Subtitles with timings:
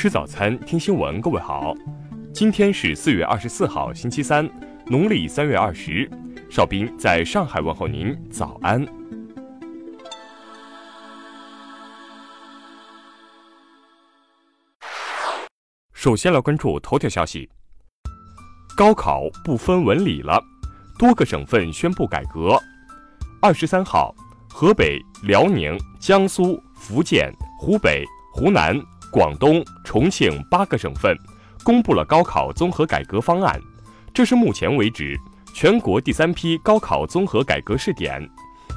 [0.00, 1.20] 吃早餐，听新闻。
[1.20, 1.74] 各位好，
[2.32, 4.48] 今天是四月二十四号，星期三，
[4.86, 6.10] 农历三月二十。
[6.48, 8.82] 邵兵在上海问候您，早安。
[15.92, 17.50] 首先来关注头条消息：
[18.74, 20.42] 高考不分文理了，
[20.98, 22.58] 多个省份宣布改革。
[23.42, 24.14] 二十三号，
[24.48, 28.74] 河北、辽宁、江苏、福建、湖北、湖南。
[29.10, 31.16] 广东、重庆八个省份
[31.64, 33.60] 公布了高考综合改革方案，
[34.14, 35.18] 这是目前为止
[35.52, 38.24] 全国第三批高考综合改革试点，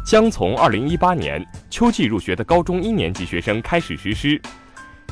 [0.04, 4.42] 将从二零一八年秋季入学的高中一年级学生开始实施。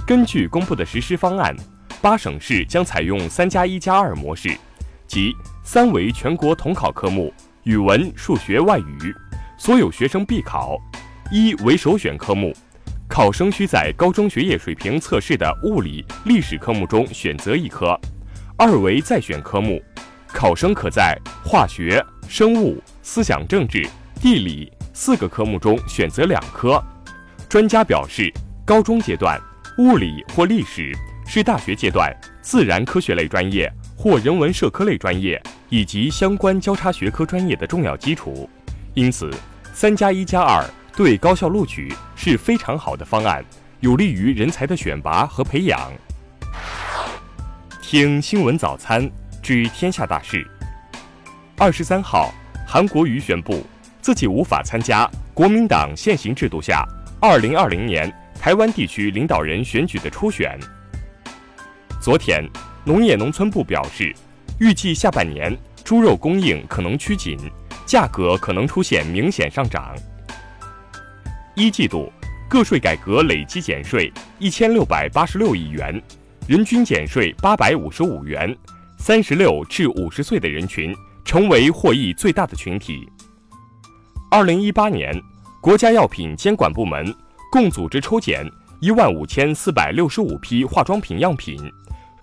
[0.08, 1.56] 根据公布的实施方案，
[2.02, 4.58] 八省市将采用“三加一加二”模式，
[5.06, 5.32] 即
[5.64, 7.32] 三为全国统考科目
[7.64, 9.14] 语文、数学、外语，
[9.58, 10.78] 所有学生必考；
[11.32, 12.52] 一为首选科目。
[13.12, 17.94] 考生需在高中学业水平测试的物理、历史科目中选择一科；
[18.56, 19.84] 二为再选科目，
[20.30, 23.86] 考生可在化学、生物、思想政治、
[24.22, 26.82] 地理四个科目中选择两科。
[27.50, 28.32] 专家表示，
[28.64, 29.38] 高中阶段
[29.78, 30.98] 物理或历史
[31.28, 32.10] 是大学阶段
[32.42, 38.50] 自然科学类专业或人文社科类专业以及相关交叉学科专业的重要基础，
[38.94, 39.30] 因此，
[39.74, 40.64] 三加一加二。
[40.96, 43.44] 对高校录取是非常好的方案，
[43.80, 45.92] 有利于人才的选拔和培养。
[47.82, 49.10] 听新闻早餐
[49.42, 50.46] 知天下大事。
[51.58, 52.34] 二十三号，
[52.68, 53.66] 韩国瑜宣布
[54.02, 56.86] 自己无法参加国民党现行制度下
[57.22, 60.60] 二零二零年台湾地区领导人选举的初选。
[62.02, 62.46] 昨天，
[62.84, 64.14] 农业农村部表示，
[64.60, 67.38] 预计下半年猪肉供应可能趋紧，
[67.86, 69.96] 价格可能出现明显上涨。
[71.62, 72.12] 一季度
[72.50, 76.02] 个税改革累计减税一千六百八十六亿元，
[76.48, 78.58] 人均减税八百五十五元，
[78.98, 80.92] 三十六至五十岁的人群
[81.24, 83.08] 成为获益最大的群体。
[84.32, 85.16] 二零一八年，
[85.62, 87.16] 国家药品监管部门
[87.52, 88.44] 共组织抽检
[88.80, 91.62] 一万五千四百六十五批化妆品样品，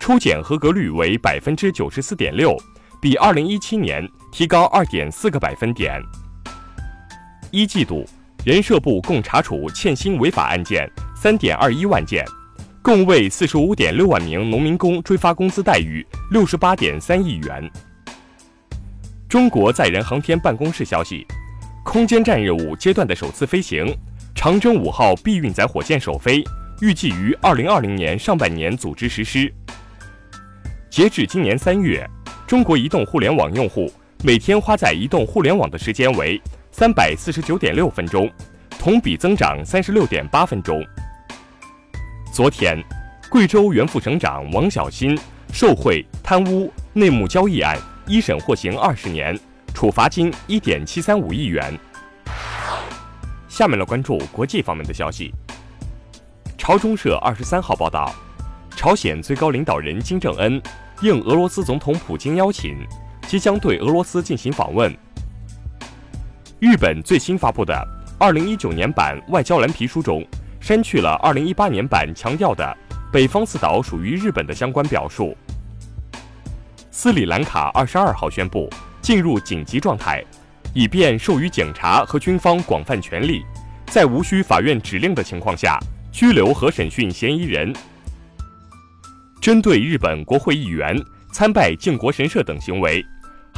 [0.01, 2.57] 抽检合格率为百分之九十四点六，
[3.01, 6.03] 比二零一七年提高二点四个百分点。
[7.51, 8.05] 一季度。
[8.45, 12.25] 人社部共查处欠薪违法案件三点二一万件，
[12.81, 17.69] 共为四十五点六万名农民工追发工资待遇六十八点三亿元。
[19.27, 21.27] 中国载人航天办公室消息，
[21.83, 23.93] 空间站任务阶段的首次飞行，
[24.33, 26.41] 长征五号 B 运载火箭首飞，
[26.79, 29.53] 预计于二零二零年上半年组织实施。
[30.89, 32.09] 截至今年三月，
[32.47, 33.91] 中国移动互联网用户
[34.21, 36.39] 每天花在移动互联网的时间为。
[36.71, 38.29] 三百四十九点六分钟，
[38.77, 40.85] 同比增长三十六点八分钟。
[42.31, 42.81] 昨天，
[43.29, 45.17] 贵州原副省长王小新
[45.51, 49.37] 受贿、贪污、内幕交易案一审获刑二十年，
[49.73, 51.77] 处罚金一点七三五亿元。
[53.47, 55.33] 下面来关注国际方面的消息。
[56.57, 58.13] 朝中社二十三号报道，
[58.75, 60.61] 朝鲜最高领导人金正恩
[61.01, 62.77] 应俄罗斯总统普京邀请，
[63.29, 64.91] 即将对俄罗斯进行访问。
[66.57, 67.79] 日本最新发布的
[68.17, 70.25] 二零一九年版外交蓝皮书中，
[70.59, 72.75] 删去了二零一八年版强调的
[73.13, 75.37] 北方四岛属于日本的相关表述。
[76.89, 78.67] 斯里兰卡二十二号宣布
[78.99, 80.25] 进入紧急状态，
[80.73, 83.43] 以便授予警察和军方广泛权力，
[83.85, 85.77] 在无需法院指令的情况下
[86.11, 87.71] 拘留和审讯嫌疑人。
[89.39, 90.99] 针对日本国会议员
[91.31, 93.05] 参拜靖国神社等行为，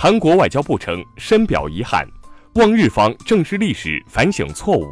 [0.04, 2.04] 韩国外交部称深表遗憾。
[2.56, 4.88] 望日方正视历史，反省错误。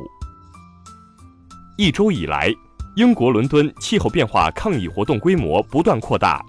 [1.80, 2.54] 一周以来，
[2.96, 6.46] 英国伦敦气候变化抗议活动规模不断扩大。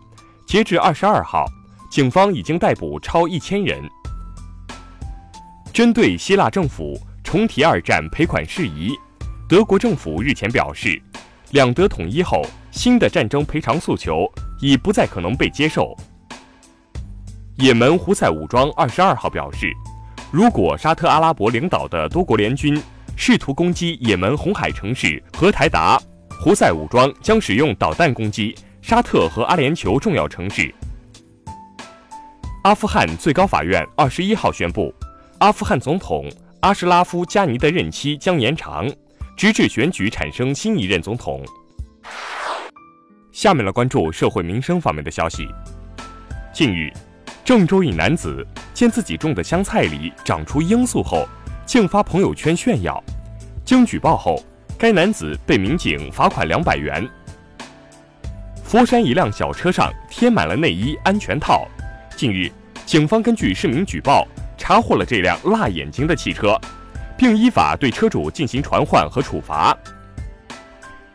[0.46, 1.46] 截至二十二号，
[1.90, 3.82] 警方已经逮捕超一千人。
[5.72, 8.92] 针对希腊政府重提二战赔款事宜，
[9.48, 11.00] 德国政府日前表示，
[11.52, 14.30] 两德统一后，新的战争赔偿诉求
[14.60, 15.96] 已不再可能被接受。
[17.60, 19.70] 也门胡塞武装二十二号表示。
[20.32, 22.80] 如果沙特阿拉伯领导的多国联军
[23.16, 26.00] 试图攻击也门红海城市和台达，
[26.40, 30.74] 胡塞武装将使用导弹攻击沙特和阿联酋重要城市。
[32.64, 34.94] 阿富汗最高法院二十一号宣布，
[35.40, 36.30] 阿富汗总统
[36.60, 38.90] 阿什拉夫·加尼的任期将延长，
[39.36, 41.44] 直至选举产生新一任总统。
[43.32, 45.46] 下面来关注社会民生方面的消息。
[46.54, 46.90] 近日。
[47.50, 51.28] 郑州一男子见自己种的香菜里长出罂粟后，
[51.66, 53.02] 竟发朋友圈炫耀。
[53.64, 54.40] 经举报后，
[54.78, 57.04] 该男子被民警罚款两百元。
[58.62, 61.66] 佛山一辆小车上贴满了内衣、安全套。
[62.14, 62.48] 近日，
[62.86, 64.24] 警方根据市民举报，
[64.56, 66.56] 查获了这辆辣眼睛的汽车，
[67.18, 69.76] 并依法对车主进行传唤和处罚。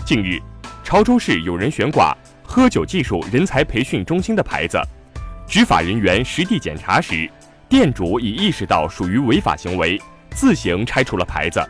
[0.06, 0.38] 近日，
[0.84, 4.78] 潮州市有人悬挂“喝酒技术人才培训中心”的牌子，
[5.48, 7.30] 执法人员实地检查时，
[7.70, 10.02] 店主已意识到属于违法行为，
[10.32, 11.64] 自行拆除了牌子。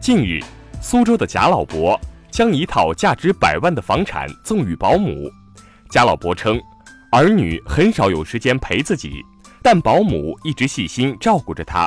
[0.00, 0.40] 近日，
[0.80, 1.98] 苏州的贾老伯。
[2.32, 5.30] 将一套价值百万的房产赠与保姆，
[5.90, 6.58] 贾老伯称，
[7.10, 9.22] 儿女很少有时间陪自己，
[9.62, 11.86] 但保姆一直细心照顾着他。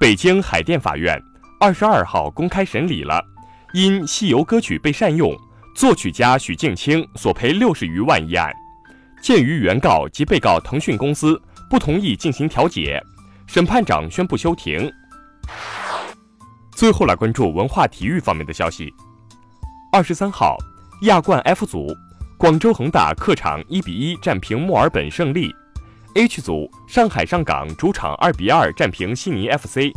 [0.00, 1.16] 北京海淀法院
[1.60, 3.24] 二十二号公开审理了
[3.72, 5.32] 因《西游》歌曲被善用，
[5.76, 8.52] 作曲家许镜清索赔六十余万一案。
[9.22, 11.40] 鉴于原告及被告腾讯公司
[11.70, 13.00] 不同意进行调解，
[13.46, 14.92] 审判长宣布休庭。
[16.72, 18.92] 最后来关注文化体育方面的消息。
[19.92, 20.56] 二十三号，
[21.02, 21.86] 亚冠 F 组，
[22.36, 25.54] 广州恒大客场一比一战平墨尔本胜利
[26.16, 29.92] ；H 组，上海上港主场二比二战平悉尼 FC。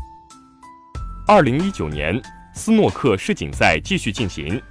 [1.28, 2.22] 二零一九年
[2.54, 4.62] 斯诺克世锦赛继续进行，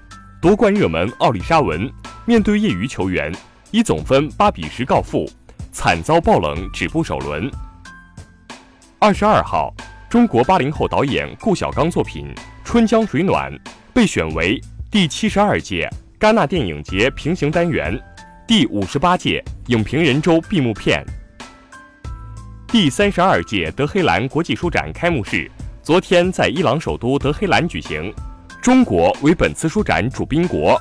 [0.40, 1.92] 夺冠热门奥利沙文
[2.24, 3.34] 面对业余球员，
[3.74, 5.28] 以总分八比十告负，
[5.72, 7.50] 惨遭爆冷止步首轮。
[9.00, 9.74] 二十二号。
[10.08, 12.32] 中国八零后导演顾晓刚作品
[12.62, 13.52] 《春江水暖》
[13.92, 14.60] 被选为
[14.92, 15.90] 第七十二届
[16.20, 18.00] 戛纳电影节平行单元、
[18.46, 21.04] 第五十八届影评人周闭幕片。
[22.68, 25.50] 第三十二届德黑兰国际书展开幕式
[25.82, 28.14] 昨天在伊朗首都德黑兰举行，
[28.62, 30.80] 中国为本次书展主宾国。